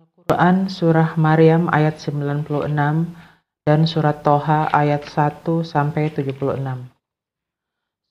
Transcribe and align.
Al-Quran 0.00 0.72
Surah 0.72 1.12
Maryam 1.20 1.68
ayat 1.68 2.00
96 2.00 2.48
dan 3.68 3.80
Surat 3.84 4.24
Toha 4.24 4.72
ayat 4.72 5.04
1 5.04 5.44
sampai 5.60 6.08
76. 6.08 6.56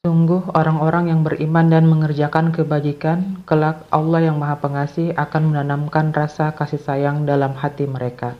Sungguh 0.06 0.54
orang-orang 0.54 1.10
yang 1.10 1.26
beriman 1.26 1.66
dan 1.66 1.90
mengerjakan 1.90 2.54
kebajikan, 2.54 3.42
kelak 3.42 3.90
Allah 3.90 4.22
yang 4.22 4.38
Maha 4.38 4.62
Pengasih 4.62 5.18
akan 5.18 5.50
menanamkan 5.50 6.14
rasa 6.14 6.54
kasih 6.54 6.78
sayang 6.78 7.26
dalam 7.26 7.58
hati 7.58 7.90
mereka. 7.90 8.38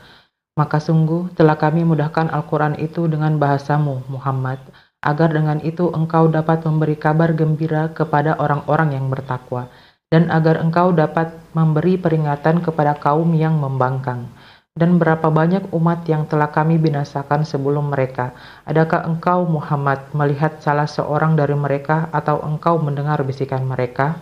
Maka 0.54 0.78
sungguh 0.78 1.34
telah 1.34 1.58
kami 1.58 1.82
mudahkan 1.82 2.30
Al-Quran 2.30 2.78
itu 2.78 3.10
dengan 3.10 3.42
bahasamu, 3.42 4.14
Muhammad, 4.14 4.62
agar 5.02 5.34
dengan 5.34 5.58
itu 5.66 5.90
engkau 5.90 6.30
dapat 6.30 6.62
memberi 6.70 7.02
kabar 7.02 7.34
gembira 7.34 7.90
kepada 7.98 8.38
orang-orang 8.38 8.94
yang 8.94 9.10
bertakwa 9.10 9.74
dan 10.10 10.34
agar 10.34 10.62
engkau 10.62 10.90
dapat 10.94 11.34
memberi 11.54 11.98
peringatan 11.98 12.66
kepada 12.66 12.98
kaum 12.98 13.30
yang 13.38 13.58
membangkang. 13.62 14.26
Dan 14.74 14.96
berapa 14.96 15.28
banyak 15.28 15.74
umat 15.76 16.08
yang 16.08 16.30
telah 16.30 16.50
kami 16.50 16.80
binasakan 16.80 17.44
sebelum 17.44 17.92
mereka? 17.92 18.32
Adakah 18.64 19.06
engkau, 19.06 19.44
Muhammad, 19.46 20.08
melihat 20.16 20.62
salah 20.62 20.88
seorang 20.88 21.36
dari 21.36 21.58
mereka, 21.58 22.08
atau 22.16 22.40
engkau 22.42 22.80
mendengar 22.80 23.20
bisikan 23.28 23.66
mereka? 23.68 24.18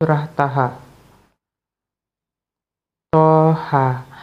Surah 0.00 0.26
Taha 0.32 0.68
Toha 3.14 4.13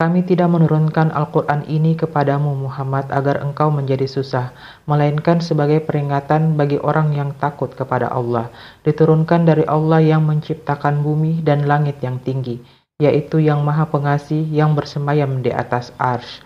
kami 0.00 0.24
tidak 0.24 0.48
menurunkan 0.48 1.12
Al-Quran 1.12 1.60
ini 1.68 1.92
kepadamu 1.92 2.56
Muhammad 2.56 3.12
agar 3.12 3.44
engkau 3.44 3.68
menjadi 3.68 4.08
susah, 4.08 4.56
melainkan 4.88 5.44
sebagai 5.44 5.84
peringatan 5.84 6.56
bagi 6.56 6.80
orang 6.80 7.12
yang 7.12 7.36
takut 7.36 7.68
kepada 7.76 8.08
Allah. 8.08 8.48
Diturunkan 8.80 9.44
dari 9.44 9.68
Allah 9.68 10.00
yang 10.00 10.24
menciptakan 10.24 11.04
bumi 11.04 11.44
dan 11.44 11.68
langit 11.68 12.00
yang 12.00 12.16
tinggi, 12.16 12.64
yaitu 12.96 13.44
yang 13.44 13.60
maha 13.60 13.92
pengasih 13.92 14.40
yang 14.48 14.72
bersemayam 14.72 15.44
di 15.44 15.52
atas 15.52 15.92
ars. 16.00 16.40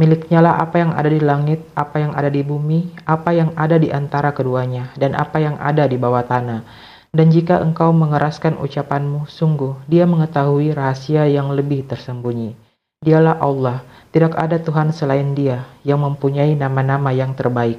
Miliknya 0.00 0.40
lah 0.40 0.56
apa 0.56 0.80
yang 0.80 0.96
ada 0.96 1.12
di 1.12 1.20
langit, 1.20 1.68
apa 1.76 2.00
yang 2.00 2.16
ada 2.16 2.32
di 2.32 2.40
bumi, 2.40 2.96
apa 3.04 3.28
yang 3.36 3.52
ada 3.60 3.76
di 3.76 3.92
antara 3.92 4.32
keduanya, 4.32 4.88
dan 4.96 5.12
apa 5.12 5.36
yang 5.36 5.60
ada 5.60 5.84
di 5.84 6.00
bawah 6.00 6.24
tanah. 6.24 6.64
Dan 7.12 7.28
jika 7.28 7.60
engkau 7.60 7.92
mengeraskan 7.92 8.56
ucapanmu, 8.56 9.28
sungguh 9.28 9.84
dia 9.84 10.08
mengetahui 10.08 10.72
rahasia 10.72 11.28
yang 11.28 11.52
lebih 11.52 11.84
tersembunyi. 11.84 12.65
Dialah 13.06 13.38
Allah, 13.38 13.86
tidak 14.10 14.34
ada 14.34 14.58
Tuhan 14.58 14.90
selain 14.90 15.30
Dia 15.38 15.62
yang 15.86 16.02
mempunyai 16.02 16.58
nama-nama 16.58 17.14
yang 17.14 17.38
terbaik. 17.38 17.78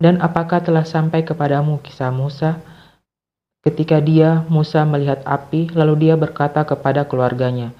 Dan 0.00 0.24
apakah 0.24 0.64
telah 0.64 0.88
sampai 0.88 1.20
kepadamu 1.20 1.84
kisah 1.84 2.08
Musa? 2.08 2.56
Ketika 3.60 4.00
dia, 4.00 4.48
Musa, 4.48 4.88
melihat 4.88 5.20
api, 5.28 5.68
lalu 5.76 6.08
dia 6.08 6.16
berkata 6.16 6.64
kepada 6.64 7.04
keluarganya, 7.04 7.76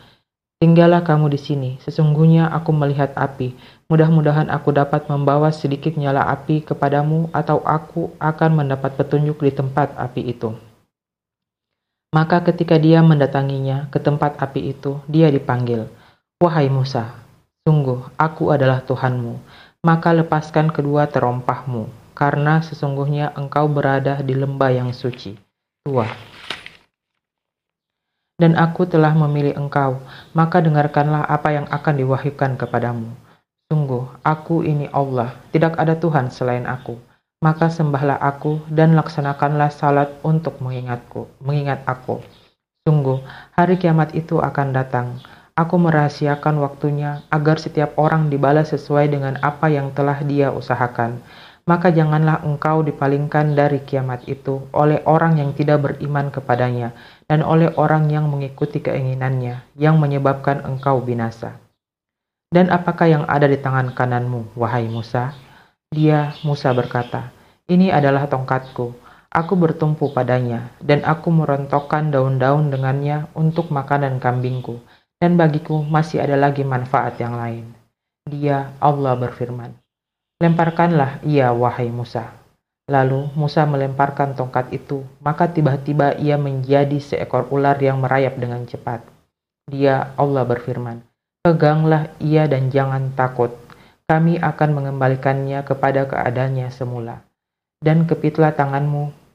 Tinggallah 0.60 1.06
kamu 1.06 1.32
di 1.32 1.40
sini, 1.40 1.70
sesungguhnya 1.80 2.50
aku 2.52 2.74
melihat 2.74 3.16
api. 3.16 3.56
Mudah-mudahan 3.88 4.52
aku 4.52 4.74
dapat 4.74 5.08
membawa 5.08 5.48
sedikit 5.48 5.96
nyala 5.96 6.28
api 6.28 6.66
kepadamu, 6.68 7.32
atau 7.32 7.64
aku 7.64 8.12
akan 8.20 8.60
mendapat 8.60 8.92
petunjuk 8.92 9.40
di 9.40 9.56
tempat 9.56 9.96
api 9.96 10.36
itu. 10.36 10.52
Maka 12.12 12.44
ketika 12.44 12.76
dia 12.76 13.00
mendatanginya 13.00 13.88
ke 13.88 14.02
tempat 14.02 14.36
api 14.36 14.76
itu, 14.76 15.00
dia 15.08 15.32
dipanggil. 15.32 15.88
Wahai 16.38 16.70
Musa, 16.70 17.18
sungguh 17.66 18.14
aku 18.14 18.54
adalah 18.54 18.78
Tuhanmu, 18.86 19.42
maka 19.82 20.14
lepaskan 20.14 20.70
kedua 20.70 21.10
terompahmu, 21.10 21.90
karena 22.14 22.62
sesungguhnya 22.62 23.34
engkau 23.34 23.66
berada 23.66 24.22
di 24.22 24.38
lembah 24.38 24.70
yang 24.70 24.94
suci. 24.94 25.34
Tua. 25.82 26.06
Dan 28.38 28.54
aku 28.54 28.86
telah 28.86 29.18
memilih 29.18 29.58
engkau, 29.58 29.98
maka 30.30 30.62
dengarkanlah 30.62 31.26
apa 31.26 31.58
yang 31.58 31.66
akan 31.74 32.06
diwahyukan 32.06 32.54
kepadamu. 32.54 33.10
Sungguh, 33.66 34.06
aku 34.22 34.62
ini 34.62 34.86
Allah, 34.94 35.34
tidak 35.50 35.74
ada 35.74 35.98
Tuhan 35.98 36.30
selain 36.30 36.70
aku. 36.70 37.02
Maka 37.42 37.66
sembahlah 37.66 38.14
aku 38.14 38.62
dan 38.70 38.94
laksanakanlah 38.94 39.74
salat 39.74 40.14
untuk 40.22 40.62
mengingatku, 40.62 41.26
mengingat 41.42 41.82
aku. 41.82 42.22
Sungguh, 42.86 43.26
hari 43.58 43.74
kiamat 43.74 44.14
itu 44.14 44.38
akan 44.38 44.70
datang 44.70 45.18
Aku 45.58 45.74
merahasiakan 45.74 46.62
waktunya 46.62 47.26
agar 47.34 47.58
setiap 47.58 47.98
orang 47.98 48.30
dibalas 48.30 48.70
sesuai 48.70 49.10
dengan 49.10 49.42
apa 49.42 49.66
yang 49.66 49.90
telah 49.90 50.22
dia 50.22 50.54
usahakan. 50.54 51.18
Maka 51.66 51.90
janganlah 51.90 52.46
engkau 52.46 52.86
dipalingkan 52.86 53.58
dari 53.58 53.82
kiamat 53.82 54.22
itu 54.30 54.70
oleh 54.70 55.02
orang 55.02 55.42
yang 55.42 55.50
tidak 55.58 55.82
beriman 55.82 56.30
kepadanya 56.30 56.94
dan 57.26 57.42
oleh 57.42 57.74
orang 57.74 58.06
yang 58.06 58.30
mengikuti 58.30 58.78
keinginannya 58.78 59.66
yang 59.74 59.98
menyebabkan 59.98 60.62
engkau 60.62 61.02
binasa. 61.02 61.58
Dan 62.54 62.70
apakah 62.70 63.10
yang 63.10 63.24
ada 63.26 63.50
di 63.50 63.58
tangan 63.58 63.98
kananmu, 63.98 64.54
wahai 64.54 64.86
Musa? 64.86 65.34
Dia, 65.90 66.38
Musa 66.46 66.70
berkata, 66.70 67.34
ini 67.66 67.90
adalah 67.90 68.30
tongkatku. 68.30 68.94
Aku 69.28 69.58
bertumpu 69.58 70.08
padanya, 70.14 70.70
dan 70.80 71.04
aku 71.04 71.28
merontokkan 71.34 72.14
daun-daun 72.14 72.70
dengannya 72.72 73.28
untuk 73.36 73.68
makanan 73.68 74.22
kambingku 74.22 74.80
dan 75.18 75.34
bagiku 75.34 75.82
masih 75.82 76.22
ada 76.22 76.38
lagi 76.38 76.62
manfaat 76.62 77.18
yang 77.18 77.34
lain. 77.34 77.66
Dia, 78.30 78.70
Allah 78.78 79.18
berfirman, 79.18 79.74
Lemparkanlah 80.38 81.18
ia, 81.26 81.50
wahai 81.50 81.90
Musa. 81.90 82.30
Lalu 82.88 83.28
Musa 83.34 83.66
melemparkan 83.66 84.38
tongkat 84.38 84.70
itu, 84.72 85.02
maka 85.20 85.50
tiba-tiba 85.50 86.14
ia 86.16 86.38
menjadi 86.38 86.96
seekor 87.02 87.50
ular 87.50 87.76
yang 87.82 87.98
merayap 88.00 88.38
dengan 88.38 88.62
cepat. 88.64 89.02
Dia, 89.68 90.14
Allah 90.14 90.46
berfirman, 90.46 91.02
Peganglah 91.42 92.14
ia 92.22 92.46
dan 92.46 92.70
jangan 92.70 93.12
takut, 93.12 93.52
kami 94.08 94.40
akan 94.40 94.70
mengembalikannya 94.72 95.60
kepada 95.66 96.08
keadaannya 96.08 96.70
semula. 96.72 97.20
Dan 97.82 98.06
kepitlah 98.08 98.56
tanganmu 98.56 99.27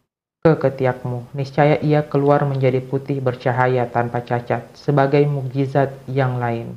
ke 0.44 0.60
ketiakmu, 0.60 1.24
niscaya 1.32 1.80
ia 1.80 2.04
keluar 2.04 2.44
menjadi 2.44 2.84
putih 2.84 3.24
bercahaya 3.24 3.88
tanpa 3.88 4.28
cacat, 4.28 4.76
sebagai 4.76 5.24
mukjizat 5.24 5.96
yang 6.12 6.36
lain. 6.36 6.76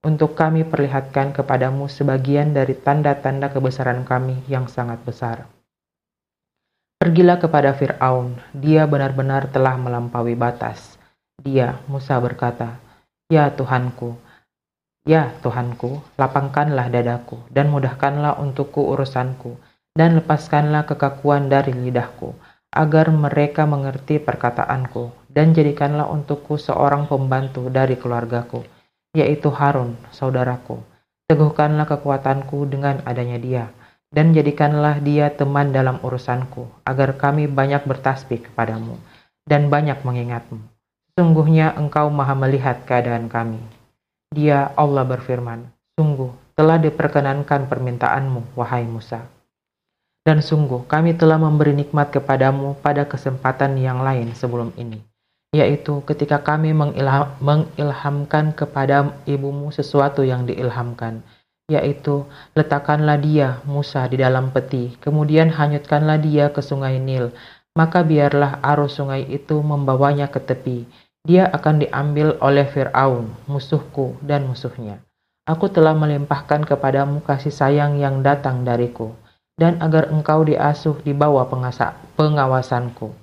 Untuk 0.00 0.32
kami 0.32 0.64
perlihatkan 0.64 1.36
kepadamu 1.36 1.84
sebagian 1.84 2.56
dari 2.56 2.72
tanda-tanda 2.72 3.52
kebesaran 3.52 4.08
kami 4.08 4.40
yang 4.48 4.72
sangat 4.72 5.04
besar. 5.04 5.44
Pergilah 6.96 7.36
kepada 7.36 7.76
Fir'aun, 7.76 8.40
dia 8.56 8.88
benar-benar 8.88 9.52
telah 9.52 9.76
melampaui 9.76 10.32
batas. 10.32 10.96
Dia, 11.44 11.76
Musa 11.84 12.16
berkata, 12.24 12.80
Ya 13.28 13.52
Tuhanku, 13.52 14.16
Ya 15.04 15.28
Tuhanku, 15.44 16.00
lapangkanlah 16.16 16.88
dadaku, 16.88 17.36
dan 17.52 17.68
mudahkanlah 17.68 18.40
untukku 18.40 18.80
urusanku, 18.96 19.60
dan 19.92 20.16
lepaskanlah 20.16 20.88
kekakuan 20.88 21.52
dari 21.52 21.76
lidahku, 21.76 22.32
agar 22.74 23.14
mereka 23.14 23.62
mengerti 23.70 24.18
perkataanku, 24.18 25.14
dan 25.30 25.54
jadikanlah 25.54 26.10
untukku 26.10 26.58
seorang 26.58 27.06
pembantu 27.06 27.70
dari 27.70 27.94
keluargaku, 27.94 28.66
yaitu 29.14 29.54
Harun, 29.54 29.94
saudaraku. 30.10 30.82
Teguhkanlah 31.30 31.86
kekuatanku 31.86 32.66
dengan 32.66 32.98
adanya 33.06 33.38
dia, 33.38 33.64
dan 34.10 34.34
jadikanlah 34.34 34.98
dia 34.98 35.30
teman 35.30 35.70
dalam 35.70 36.02
urusanku, 36.02 36.66
agar 36.82 37.14
kami 37.14 37.46
banyak 37.46 37.86
bertasbih 37.86 38.50
kepadamu, 38.50 38.98
dan 39.46 39.70
banyak 39.70 40.02
mengingatmu. 40.02 40.58
Sungguhnya 41.14 41.78
engkau 41.78 42.10
maha 42.10 42.34
melihat 42.34 42.82
keadaan 42.90 43.30
kami. 43.30 43.62
Dia, 44.34 44.74
Allah 44.74 45.06
berfirman, 45.06 45.62
sungguh 45.94 46.58
telah 46.58 46.78
diperkenankan 46.82 47.70
permintaanmu, 47.70 48.58
wahai 48.58 48.82
Musa. 48.82 49.22
Dan 50.24 50.40
sungguh 50.40 50.88
kami 50.88 51.12
telah 51.20 51.36
memberi 51.36 51.76
nikmat 51.76 52.08
kepadamu 52.08 52.80
pada 52.80 53.04
kesempatan 53.04 53.76
yang 53.76 54.00
lain 54.00 54.32
sebelum 54.32 54.72
ini, 54.80 55.04
yaitu 55.52 56.00
ketika 56.08 56.40
kami 56.40 56.72
mengilham, 56.72 57.28
mengilhamkan 57.44 58.56
kepada 58.56 59.12
ibumu 59.28 59.68
sesuatu 59.68 60.24
yang 60.24 60.48
diilhamkan, 60.48 61.20
yaitu 61.68 62.24
letakkanlah 62.56 63.20
dia, 63.20 63.60
Musa, 63.68 64.08
di 64.08 64.16
dalam 64.16 64.48
peti, 64.48 64.96
kemudian 64.96 65.52
hanyutkanlah 65.52 66.16
dia 66.16 66.48
ke 66.48 66.64
sungai 66.64 66.96
Nil, 66.96 67.28
maka 67.76 68.00
biarlah 68.00 68.64
arus 68.64 68.96
sungai 68.96 69.28
itu 69.28 69.60
membawanya 69.60 70.32
ke 70.32 70.40
tepi. 70.40 70.88
Dia 71.28 71.52
akan 71.52 71.84
diambil 71.84 72.40
oleh 72.40 72.64
Fir'aun, 72.64 73.28
musuhku 73.44 74.16
dan 74.24 74.48
musuhnya. 74.48 75.04
Aku 75.44 75.68
telah 75.68 75.92
melimpahkan 75.92 76.64
kepadamu 76.64 77.20
kasih 77.20 77.52
sayang 77.52 78.00
yang 78.00 78.24
datang 78.24 78.64
dariku 78.64 79.12
dan 79.54 79.78
agar 79.78 80.10
engkau 80.10 80.42
diasuh 80.42 80.98
di 81.06 81.14
bawah 81.14 81.46
pengawasanku. 82.18 83.14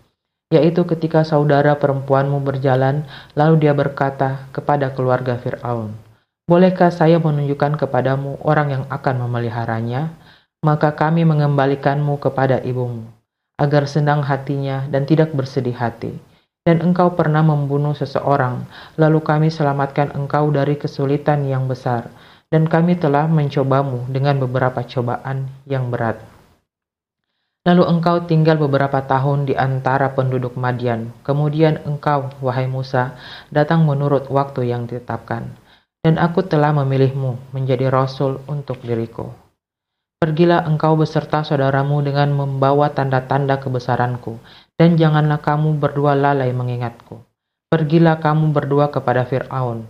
Yaitu 0.51 0.83
ketika 0.83 1.23
saudara 1.23 1.79
perempuanmu 1.79 2.43
berjalan, 2.43 3.07
lalu 3.39 3.67
dia 3.67 3.71
berkata 3.71 4.51
kepada 4.51 4.91
keluarga 4.91 5.39
Fir'aun, 5.39 5.95
Bolehkah 6.51 6.91
saya 6.91 7.15
menunjukkan 7.15 7.79
kepadamu 7.79 8.35
orang 8.43 8.75
yang 8.75 8.83
akan 8.91 9.23
memeliharanya? 9.23 10.11
Maka 10.59 10.93
kami 10.93 11.23
mengembalikanmu 11.23 12.19
kepada 12.19 12.59
ibumu, 12.61 13.07
agar 13.55 13.87
senang 13.87 14.21
hatinya 14.21 14.85
dan 14.91 15.07
tidak 15.07 15.31
bersedih 15.31 15.73
hati. 15.73 16.13
Dan 16.61 16.83
engkau 16.83 17.17
pernah 17.17 17.41
membunuh 17.41 17.97
seseorang, 17.97 18.69
lalu 18.93 19.23
kami 19.25 19.49
selamatkan 19.49 20.13
engkau 20.13 20.53
dari 20.53 20.77
kesulitan 20.77 21.47
yang 21.49 21.65
besar, 21.65 22.13
dan 22.51 22.67
kami 22.67 22.99
telah 22.99 23.31
mencobamu 23.31 24.11
dengan 24.11 24.37
beberapa 24.43 24.83
cobaan 24.83 25.47
yang 25.63 25.87
berat. 25.87 26.19
Lalu 27.61 27.87
engkau 27.87 28.25
tinggal 28.25 28.57
beberapa 28.57 29.05
tahun 29.05 29.45
di 29.47 29.53
antara 29.55 30.11
penduduk 30.11 30.57
Madian. 30.57 31.13
Kemudian 31.21 31.79
engkau, 31.85 32.33
wahai 32.41 32.65
Musa, 32.65 33.15
datang 33.53 33.85
menurut 33.85 34.27
waktu 34.33 34.67
yang 34.73 34.89
ditetapkan. 34.89 35.45
Dan 36.01 36.17
aku 36.17 36.41
telah 36.41 36.73
memilihmu 36.73 37.53
menjadi 37.53 37.93
rasul 37.93 38.41
untuk 38.49 38.81
diriku. 38.81 39.29
Pergilah 40.17 40.65
engkau 40.65 40.97
beserta 40.97 41.45
saudaramu 41.45 42.01
dengan 42.01 42.33
membawa 42.33 42.89
tanda-tanda 42.89 43.61
kebesaranku, 43.61 44.41
dan 44.73 44.97
janganlah 44.97 45.37
kamu 45.37 45.77
berdua 45.77 46.17
lalai 46.17 46.49
mengingatku. 46.53 47.21
Pergilah 47.69 48.17
kamu 48.17 48.53
berdua 48.53 48.89
kepada 48.89 49.21
Fir'aun, 49.25 49.85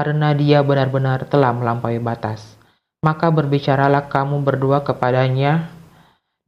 karena 0.00 0.32
dia 0.32 0.64
benar-benar 0.64 1.28
telah 1.28 1.52
melampaui 1.52 2.00
batas. 2.00 2.56
Maka 3.04 3.28
berbicaralah 3.28 4.08
kamu 4.08 4.40
berdua 4.40 4.80
kepadanya 4.80 5.68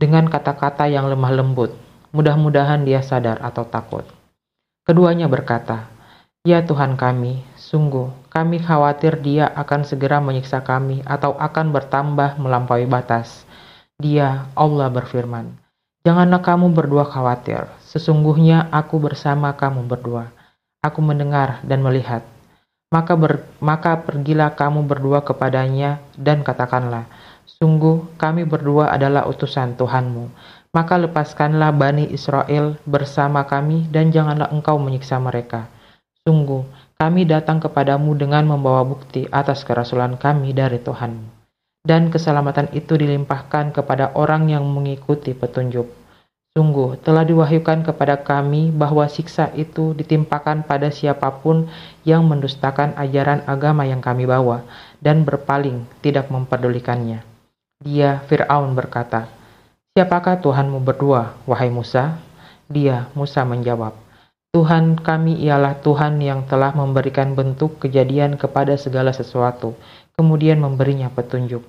dengan 0.01 0.25
kata-kata 0.25 0.89
yang 0.89 1.05
lemah 1.13 1.37
lembut. 1.37 1.77
Mudah-mudahan 2.17 2.81
dia 2.89 3.05
sadar 3.05 3.45
atau 3.45 3.69
takut. 3.69 4.09
Keduanya 4.89 5.29
berkata, 5.29 5.85
Ya 6.49 6.65
Tuhan 6.65 6.97
kami, 6.97 7.45
sungguh 7.61 8.09
kami 8.33 8.57
khawatir 8.65 9.21
dia 9.21 9.53
akan 9.53 9.85
segera 9.85 10.17
menyiksa 10.25 10.65
kami 10.65 11.05
atau 11.05 11.37
akan 11.37 11.77
bertambah 11.77 12.41
melampaui 12.41 12.89
batas. 12.89 13.45
Dia, 14.01 14.49
Allah 14.57 14.89
berfirman, 14.89 15.61
Janganlah 16.09 16.41
kamu 16.41 16.73
berdua 16.73 17.05
khawatir, 17.05 17.69
sesungguhnya 17.85 18.73
aku 18.73 18.97
bersama 18.97 19.53
kamu 19.53 19.85
berdua. 19.85 20.33
Aku 20.81 21.05
mendengar 21.05 21.61
dan 21.69 21.85
melihat. 21.85 22.32
Maka, 22.93 23.17
ber, 23.17 23.49
maka 23.65 23.97
pergilah 24.05 24.53
kamu 24.53 24.85
berdua 24.85 25.25
kepadanya 25.25 26.05
dan 26.21 26.45
katakanlah, 26.45 27.09
Sungguh 27.49 28.05
kami 28.21 28.45
berdua 28.45 28.93
adalah 28.93 29.25
utusan 29.27 29.75
Tuhanmu. 29.81 30.29
Maka 30.77 31.01
lepaskanlah 31.01 31.73
Bani 31.73 32.09
Israel 32.13 32.77
bersama 32.85 33.49
kami 33.49 33.89
dan 33.89 34.13
janganlah 34.13 34.53
engkau 34.53 34.77
menyiksa 34.77 35.17
mereka.' 35.17 35.73
Sungguh, 36.23 36.63
kami 37.03 37.27
datang 37.27 37.59
kepadamu 37.59 38.15
dengan 38.15 38.47
membawa 38.47 38.87
bukti 38.87 39.27
atas 39.35 39.67
kerasulan 39.67 40.15
kami 40.15 40.55
dari 40.55 40.79
Tuhan. 40.79 41.19
Dan 41.83 42.15
keselamatan 42.15 42.71
itu 42.79 42.95
dilimpahkan 42.95 43.75
kepada 43.75 44.15
orang 44.15 44.47
yang 44.47 44.63
mengikuti 44.63 45.35
petunjuk. 45.35 46.02
Sungguh, 46.53 47.01
telah 47.01 47.25
diwahyukan 47.25 47.81
kepada 47.81 48.21
kami 48.21 48.69
bahwa 48.69 49.09
siksa 49.09 49.49
itu 49.57 49.97
ditimpakan 49.97 50.69
pada 50.69 50.93
siapa 50.93 51.33
pun 51.41 51.65
yang 52.05 52.29
mendustakan 52.29 52.93
ajaran 53.01 53.41
agama 53.49 53.89
yang 53.89 54.05
kami 54.05 54.29
bawa 54.29 54.61
dan 55.01 55.25
berpaling 55.25 55.89
tidak 56.05 56.29
memperdulikannya. 56.29 57.25
Dia, 57.81 58.21
Fir'aun 58.29 58.77
berkata, 58.77 59.33
Siapakah 59.97 60.45
Tuhanmu 60.45 60.85
berdua, 60.85 61.33
wahai 61.49 61.73
Musa? 61.73 62.21
Dia, 62.69 63.09
Musa 63.17 63.49
menjawab, 63.49 63.97
Tuhan 64.53 65.01
kami 65.01 65.41
ialah 65.41 65.81
Tuhan 65.81 66.21
yang 66.21 66.45
telah 66.45 66.77
memberikan 66.77 67.33
bentuk 67.33 67.81
kejadian 67.81 68.37
kepada 68.37 68.77
segala 68.77 69.17
sesuatu, 69.17 69.73
kemudian 70.21 70.61
memberinya 70.61 71.09
petunjuk. 71.09 71.65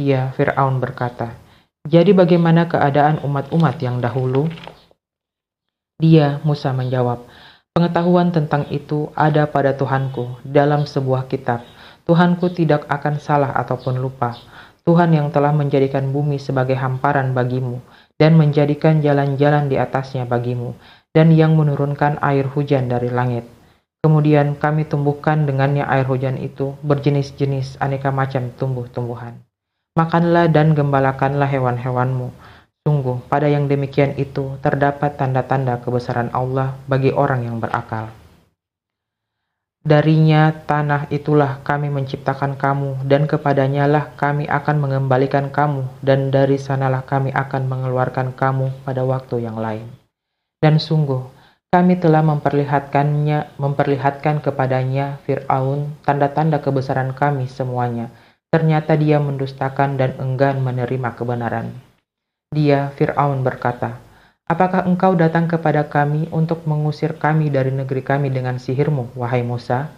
Dia, 0.00 0.32
Fir'aun 0.32 0.80
berkata, 0.80 1.36
Jadi 1.86 2.10
bagaimana 2.10 2.66
keadaan 2.66 3.22
umat-umat 3.22 3.78
yang 3.78 4.02
dahulu? 4.02 4.50
Dia, 6.02 6.42
Musa 6.42 6.74
menjawab, 6.74 7.22
Pengetahuan 7.76 8.32
tentang 8.32 8.64
itu 8.72 9.12
ada 9.12 9.44
pada 9.44 9.76
Tuhanku 9.76 10.40
dalam 10.48 10.88
sebuah 10.88 11.28
kitab. 11.28 11.60
Tuhanku 12.08 12.48
tidak 12.56 12.88
akan 12.88 13.20
salah 13.20 13.52
ataupun 13.52 14.00
lupa. 14.00 14.32
Tuhan 14.88 15.12
yang 15.12 15.28
telah 15.28 15.52
menjadikan 15.52 16.08
bumi 16.08 16.40
sebagai 16.40 16.72
hamparan 16.72 17.36
bagimu 17.36 17.84
dan 18.16 18.32
menjadikan 18.32 19.04
jalan-jalan 19.04 19.68
di 19.68 19.76
atasnya 19.76 20.24
bagimu 20.24 20.72
dan 21.12 21.36
yang 21.36 21.52
menurunkan 21.52 22.16
air 22.24 22.48
hujan 22.48 22.88
dari 22.88 23.12
langit. 23.12 23.44
Kemudian 24.00 24.56
kami 24.56 24.88
tumbuhkan 24.88 25.44
dengannya 25.44 25.84
air 25.84 26.08
hujan 26.08 26.40
itu 26.40 26.80
berjenis-jenis 26.80 27.76
aneka 27.76 28.08
macam 28.08 28.56
tumbuh-tumbuhan. 28.56 29.45
Makanlah 29.96 30.52
dan 30.52 30.76
gembalakanlah 30.76 31.48
hewan-hewanmu. 31.48 32.28
Sungguh, 32.84 33.24
pada 33.32 33.48
yang 33.48 33.64
demikian 33.64 34.12
itu 34.20 34.60
terdapat 34.60 35.16
tanda-tanda 35.16 35.80
kebesaran 35.80 36.28
Allah 36.36 36.76
bagi 36.84 37.16
orang 37.16 37.48
yang 37.48 37.56
berakal. 37.56 38.12
Darinya 39.86 40.52
tanah 40.52 41.08
itulah 41.08 41.64
kami 41.64 41.88
menciptakan 41.88 42.60
kamu, 42.60 43.08
dan 43.08 43.24
kepadanya 43.24 43.88
lah 43.88 44.04
kami 44.20 44.44
akan 44.44 44.82
mengembalikan 44.82 45.48
kamu, 45.48 45.88
dan 46.04 46.28
dari 46.28 46.60
sanalah 46.60 47.00
kami 47.00 47.32
akan 47.32 47.64
mengeluarkan 47.64 48.36
kamu 48.36 48.70
pada 48.84 49.00
waktu 49.06 49.48
yang 49.48 49.56
lain. 49.56 49.88
Dan 50.60 50.76
sungguh, 50.76 51.24
kami 51.72 51.96
telah 52.02 52.20
memperlihatkannya, 52.20 53.56
memperlihatkan 53.62 54.44
kepadanya 54.44 55.22
Fir'aun 55.24 55.94
tanda-tanda 56.04 56.60
kebesaran 56.60 57.16
kami 57.16 57.48
semuanya. 57.48 58.10
Ternyata 58.50 58.94
dia 58.94 59.18
mendustakan 59.18 59.98
dan 59.98 60.14
enggan 60.22 60.62
menerima 60.62 61.14
kebenaran. 61.18 61.74
Dia, 62.54 62.94
Fir'aun 62.94 63.42
berkata, 63.42 63.98
Apakah 64.46 64.86
engkau 64.86 65.18
datang 65.18 65.50
kepada 65.50 65.90
kami 65.90 66.30
untuk 66.30 66.62
mengusir 66.70 67.18
kami 67.18 67.50
dari 67.50 67.74
negeri 67.74 68.06
kami 68.06 68.30
dengan 68.30 68.62
sihirmu, 68.62 69.18
wahai 69.18 69.42
Musa? 69.42 69.90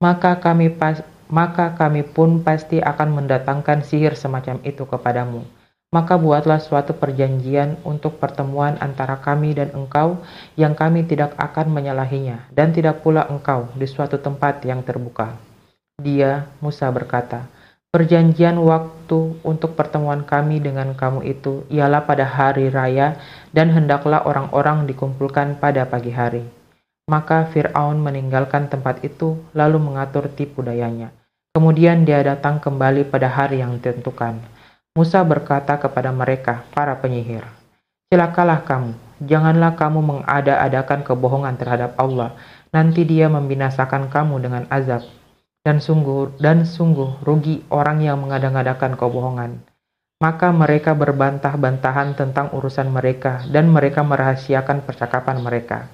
Maka 0.00 0.40
kami 0.40 0.72
pas, 0.72 1.04
maka 1.28 1.76
kami 1.76 2.08
pun 2.08 2.40
pasti 2.40 2.80
akan 2.80 3.20
mendatangkan 3.20 3.84
sihir 3.84 4.16
semacam 4.16 4.56
itu 4.64 4.88
kepadamu 4.88 5.44
maka 5.90 6.14
buatlah 6.14 6.62
suatu 6.62 6.94
perjanjian 6.94 7.74
untuk 7.82 8.22
pertemuan 8.22 8.78
antara 8.78 9.18
kami 9.18 9.58
dan 9.58 9.74
engkau 9.74 10.22
yang 10.54 10.78
kami 10.78 11.02
tidak 11.02 11.34
akan 11.34 11.66
menyalahinya, 11.66 12.46
dan 12.54 12.70
tidak 12.70 13.02
pula 13.02 13.26
engkau 13.26 13.66
di 13.74 13.90
suatu 13.90 14.14
tempat 14.22 14.62
yang 14.62 14.86
terbuka. 14.86 15.34
Dia, 15.98 16.46
Musa 16.62 16.86
berkata, 16.94 17.50
Perjanjian 17.90 18.54
waktu 18.62 19.42
untuk 19.42 19.74
pertemuan 19.74 20.22
kami 20.22 20.62
dengan 20.62 20.94
kamu 20.94 21.26
itu 21.26 21.66
ialah 21.66 22.06
pada 22.06 22.22
hari 22.22 22.70
raya 22.70 23.18
dan 23.50 23.74
hendaklah 23.74 24.22
orang-orang 24.22 24.86
dikumpulkan 24.86 25.58
pada 25.58 25.82
pagi 25.90 26.14
hari. 26.14 26.46
Maka 27.10 27.50
Fir'aun 27.50 27.98
meninggalkan 27.98 28.70
tempat 28.70 29.02
itu 29.02 29.42
lalu 29.50 29.82
mengatur 29.82 30.30
tipu 30.30 30.62
dayanya. 30.62 31.10
Kemudian 31.50 32.06
dia 32.06 32.22
datang 32.22 32.62
kembali 32.62 33.10
pada 33.10 33.26
hari 33.26 33.58
yang 33.58 33.74
ditentukan 33.74 34.38
Musa 34.90 35.22
berkata 35.22 35.78
kepada 35.78 36.10
mereka, 36.10 36.66
para 36.74 36.98
penyihir, 36.98 37.46
Celakalah 38.10 38.66
kamu, 38.66 38.98
janganlah 39.22 39.78
kamu 39.78 40.02
mengada-adakan 40.02 41.06
kebohongan 41.06 41.54
terhadap 41.54 41.94
Allah, 41.94 42.34
nanti 42.74 43.06
dia 43.06 43.30
membinasakan 43.30 44.10
kamu 44.10 44.42
dengan 44.42 44.66
azab. 44.66 45.06
Dan 45.60 45.76
sungguh, 45.76 46.40
dan 46.40 46.64
sungguh 46.64 47.20
rugi 47.20 47.60
orang 47.68 48.00
yang 48.00 48.24
mengada-ngadakan 48.24 48.96
kebohongan. 48.96 49.60
Maka 50.20 50.52
mereka 50.52 50.96
berbantah-bantahan 50.96 52.16
tentang 52.16 52.52
urusan 52.56 52.88
mereka, 52.88 53.44
dan 53.48 53.68
mereka 53.68 54.00
merahasiakan 54.00 54.84
percakapan 54.84 55.40
mereka. 55.40 55.92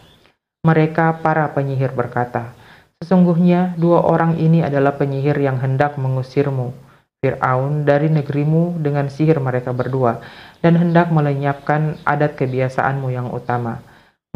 Mereka, 0.62 1.18
para 1.22 1.50
penyihir 1.50 1.94
berkata, 1.94 2.54
Sesungguhnya 3.02 3.76
dua 3.76 4.06
orang 4.06 4.40
ini 4.40 4.64
adalah 4.64 4.96
penyihir 4.96 5.36
yang 5.36 5.60
hendak 5.60 6.00
mengusirmu, 6.00 6.72
Fir'aun 7.20 7.84
dari 7.84 8.08
negerimu 8.08 8.80
dengan 8.80 9.10
sihir 9.10 9.42
mereka 9.42 9.74
berdua, 9.74 10.22
dan 10.64 10.80
hendak 10.80 11.12
melenyapkan 11.12 12.00
adat 12.08 12.38
kebiasaanmu 12.40 13.12
yang 13.12 13.28
utama. 13.34 13.82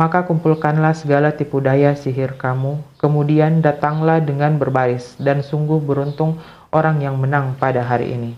Maka 0.00 0.24
kumpulkanlah 0.24 0.96
segala 0.96 1.36
tipu 1.36 1.60
daya 1.60 1.92
sihir 1.92 2.40
kamu, 2.40 2.80
kemudian 2.96 3.60
datanglah 3.60 4.16
dengan 4.16 4.56
berbaris, 4.56 5.20
dan 5.20 5.44
sungguh 5.44 5.76
beruntung 5.76 6.40
orang 6.72 7.04
yang 7.04 7.20
menang 7.20 7.52
pada 7.60 7.84
hari 7.84 8.16
ini. 8.16 8.32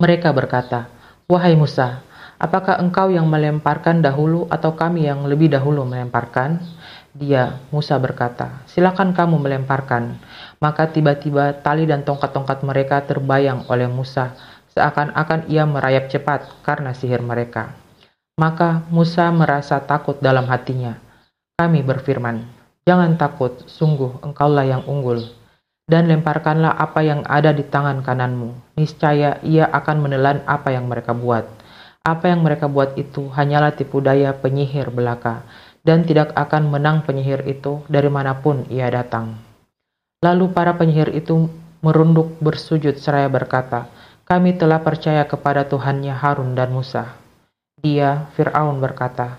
Mereka 0.00 0.32
berkata, 0.32 0.88
Wahai 1.28 1.52
Musa, 1.60 2.00
apakah 2.40 2.80
engkau 2.80 3.12
yang 3.12 3.28
melemparkan 3.28 4.00
dahulu 4.00 4.48
atau 4.48 4.72
kami 4.72 5.04
yang 5.04 5.28
lebih 5.28 5.52
dahulu 5.52 5.84
melemparkan? 5.84 6.56
Dia, 7.12 7.60
Musa 7.68 8.00
berkata, 8.00 8.64
silakan 8.64 9.12
kamu 9.12 9.36
melemparkan. 9.44 10.16
Maka 10.56 10.88
tiba-tiba 10.88 11.52
tali 11.60 11.84
dan 11.84 12.00
tongkat-tongkat 12.00 12.64
mereka 12.64 13.04
terbayang 13.04 13.68
oleh 13.68 13.92
Musa, 13.92 14.32
seakan-akan 14.72 15.52
ia 15.52 15.68
merayap 15.68 16.08
cepat 16.08 16.48
karena 16.64 16.96
sihir 16.96 17.20
mereka. 17.20 17.83
Maka 18.34 18.82
Musa 18.90 19.30
merasa 19.30 19.78
takut 19.78 20.18
dalam 20.18 20.50
hatinya. 20.50 20.98
Kami 21.54 21.86
berfirman, 21.86 22.42
jangan 22.82 23.14
takut, 23.14 23.62
sungguh 23.70 24.26
engkaulah 24.26 24.66
yang 24.66 24.82
unggul. 24.90 25.22
Dan 25.86 26.10
lemparkanlah 26.10 26.74
apa 26.74 27.06
yang 27.06 27.22
ada 27.30 27.54
di 27.54 27.62
tangan 27.62 28.02
kananmu. 28.02 28.74
Niscaya 28.74 29.38
ia 29.46 29.70
akan 29.70 30.02
menelan 30.02 30.42
apa 30.50 30.74
yang 30.74 30.90
mereka 30.90 31.14
buat. 31.14 31.46
Apa 32.02 32.34
yang 32.34 32.42
mereka 32.42 32.66
buat 32.66 32.98
itu 32.98 33.30
hanyalah 33.30 33.70
tipu 33.70 34.02
daya 34.02 34.34
penyihir 34.34 34.90
belaka 34.90 35.46
dan 35.86 36.02
tidak 36.02 36.34
akan 36.34 36.74
menang 36.74 37.06
penyihir 37.06 37.46
itu 37.46 37.86
dari 37.86 38.10
mana 38.10 38.34
pun 38.42 38.66
ia 38.66 38.90
datang. 38.90 39.38
Lalu 40.26 40.50
para 40.50 40.74
penyihir 40.74 41.14
itu 41.14 41.46
merunduk 41.86 42.34
bersujud 42.42 42.98
seraya 42.98 43.30
berkata, 43.30 43.86
Kami 44.26 44.58
telah 44.58 44.80
percaya 44.82 45.22
kepada 45.22 45.68
Tuhannya 45.68 46.16
Harun 46.16 46.56
dan 46.56 46.72
Musa. 46.74 47.23
Dia, 47.84 48.32
Fir'aun 48.32 48.80
berkata, 48.80 49.36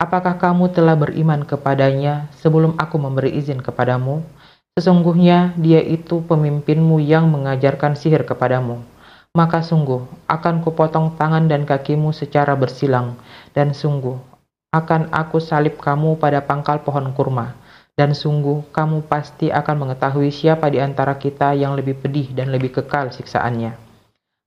Apakah 0.00 0.40
kamu 0.40 0.72
telah 0.72 0.96
beriman 0.96 1.44
kepadanya 1.44 2.32
sebelum 2.40 2.80
aku 2.80 2.96
memberi 2.96 3.36
izin 3.36 3.60
kepadamu? 3.60 4.24
Sesungguhnya 4.72 5.52
dia 5.60 5.84
itu 5.84 6.24
pemimpinmu 6.24 6.98
yang 7.04 7.28
mengajarkan 7.28 7.92
sihir 7.92 8.24
kepadamu. 8.24 8.80
Maka 9.36 9.60
sungguh 9.60 10.00
akan 10.24 10.64
kupotong 10.64 11.20
tangan 11.20 11.44
dan 11.44 11.68
kakimu 11.68 12.16
secara 12.16 12.56
bersilang, 12.56 13.20
dan 13.52 13.76
sungguh 13.76 14.16
akan 14.72 15.12
aku 15.12 15.36
salib 15.36 15.76
kamu 15.76 16.16
pada 16.16 16.40
pangkal 16.40 16.80
pohon 16.82 17.12
kurma 17.12 17.52
dan 17.94 18.10
sungguh 18.10 18.66
kamu 18.74 19.06
pasti 19.06 19.54
akan 19.54 19.86
mengetahui 19.86 20.34
siapa 20.34 20.66
di 20.66 20.82
antara 20.82 21.14
kita 21.14 21.54
yang 21.54 21.78
lebih 21.78 21.94
pedih 22.02 22.34
dan 22.34 22.50
lebih 22.50 22.74
kekal 22.82 23.14
siksaannya. 23.14 23.78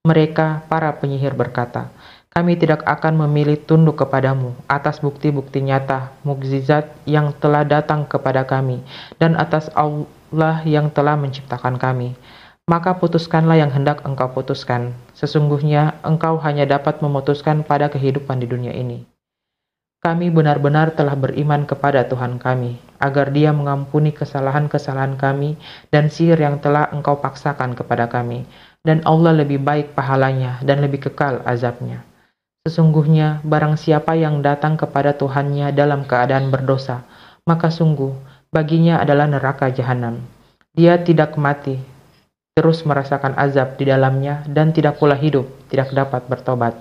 Mereka, 0.03 0.67
para 0.71 0.91
penyihir 0.99 1.35
berkata, 1.35 1.91
kami 2.37 2.53
tidak 2.53 2.85
akan 2.85 3.25
memilih 3.25 3.57
tunduk 3.57 3.97
kepadamu 3.97 4.53
atas 4.69 5.01
bukti-bukti 5.01 5.57
nyata, 5.57 6.13
mukjizat 6.21 6.85
yang 7.09 7.33
telah 7.33 7.65
datang 7.65 8.05
kepada 8.05 8.45
kami, 8.45 8.85
dan 9.17 9.33
atas 9.33 9.73
Allah 9.73 10.61
yang 10.61 10.93
telah 10.93 11.17
menciptakan 11.17 11.81
kami. 11.81 12.13
Maka 12.69 12.93
putuskanlah 13.01 13.57
yang 13.57 13.73
hendak 13.73 14.05
engkau 14.05 14.29
putuskan. 14.37 14.93
Sesungguhnya 15.17 15.97
engkau 16.05 16.37
hanya 16.37 16.69
dapat 16.69 17.01
memutuskan 17.01 17.65
pada 17.65 17.89
kehidupan 17.89 18.37
di 18.37 18.45
dunia 18.45 18.69
ini. 18.69 19.01
Kami 20.05 20.29
benar-benar 20.29 20.93
telah 20.93 21.17
beriman 21.17 21.65
kepada 21.65 22.05
Tuhan 22.05 22.37
kami, 22.37 22.77
agar 23.01 23.33
Dia 23.33 23.49
mengampuni 23.49 24.13
kesalahan-kesalahan 24.13 25.17
kami 25.17 25.57
dan 25.89 26.13
sihir 26.13 26.37
yang 26.37 26.61
telah 26.61 26.85
Engkau 26.93 27.17
paksakan 27.17 27.73
kepada 27.73 28.05
kami, 28.05 28.45
dan 28.85 29.01
Allah 29.09 29.41
lebih 29.41 29.57
baik 29.57 29.97
pahalanya 29.97 30.61
dan 30.61 30.85
lebih 30.85 31.09
kekal 31.09 31.41
azabnya. 31.41 32.05
Sesungguhnya, 32.67 33.39
barang 33.47 33.79
siapa 33.79 34.19
yang 34.19 34.43
datang 34.43 34.75
kepada 34.75 35.15
Tuhannya 35.15 35.71
dalam 35.71 36.03
keadaan 36.03 36.51
berdosa, 36.51 37.07
maka 37.47 37.71
sungguh 37.71 38.11
baginya 38.51 38.99
adalah 38.99 39.23
neraka 39.23 39.71
jahanam. 39.71 40.19
Dia 40.75 40.99
tidak 40.99 41.39
mati, 41.39 41.79
terus 42.59 42.83
merasakan 42.83 43.39
azab 43.39 43.79
di 43.79 43.87
dalamnya, 43.87 44.43
dan 44.51 44.75
tidak 44.75 44.99
pula 44.99 45.15
hidup, 45.15 45.47
tidak 45.71 45.95
dapat 45.95 46.27
bertobat. 46.27 46.75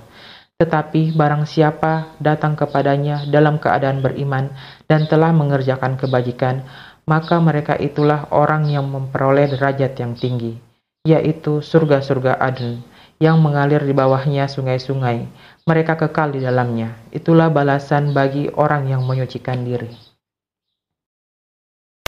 Tetapi 0.59 1.15
barang 1.15 1.47
siapa 1.47 2.19
datang 2.19 2.59
kepadanya 2.59 3.23
dalam 3.31 3.63
keadaan 3.63 4.03
beriman 4.03 4.51
dan 4.91 5.07
telah 5.07 5.31
mengerjakan 5.31 5.95
kebajikan, 5.95 6.67
maka 7.07 7.39
mereka 7.39 7.79
itulah 7.79 8.27
orang 8.35 8.67
yang 8.67 8.91
memperoleh 8.91 9.55
derajat 9.55 9.95
yang 10.03 10.19
tinggi, 10.19 10.59
yaitu 11.07 11.63
surga-surga 11.63 12.43
Aden, 12.43 12.83
yang 13.19 13.41
mengalir 13.41 13.81
di 13.83 13.97
bawahnya 13.97 14.47
sungai-sungai. 14.47 15.27
Mereka 15.67 15.99
kekal 15.99 16.37
di 16.37 16.41
dalamnya. 16.45 16.95
Itulah 17.11 17.51
balasan 17.51 18.15
bagi 18.15 18.53
orang 18.55 18.87
yang 18.87 19.03
menyucikan 19.03 19.65
diri. 19.67 20.06